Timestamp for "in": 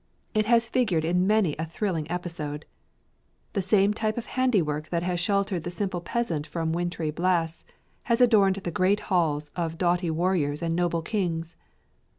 1.05-1.27